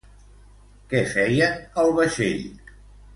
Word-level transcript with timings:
Què 0.93 1.03
feien 1.11 1.61
al 1.83 1.93
vaixell? 2.01 2.45